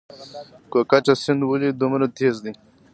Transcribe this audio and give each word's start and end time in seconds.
کوکچه 0.71 1.13
سیند 1.21 1.41
ولې 1.49 1.69
دومره 1.81 2.05
تیز 2.17 2.35
دی؟ 2.43 2.51